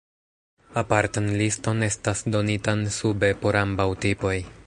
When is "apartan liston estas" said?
0.81-2.23